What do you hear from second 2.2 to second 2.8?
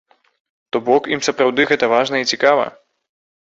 і цікава.